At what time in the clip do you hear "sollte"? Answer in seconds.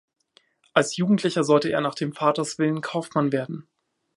1.43-1.71